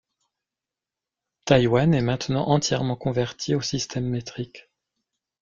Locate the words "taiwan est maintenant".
1.45-2.47